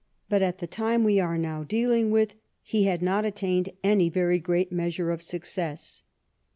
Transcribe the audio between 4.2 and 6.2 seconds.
great measure of success.